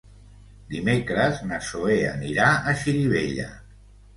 [0.71, 3.49] Dimecres na Zoè anirà a Xirivella.